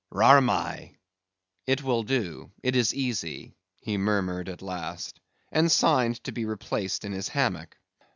[0.11, 0.95] "Rarmai"
[1.67, 5.19] (it will do; it is easy), he murmured at last,
[5.51, 7.77] and signed to be replaced in his hammock.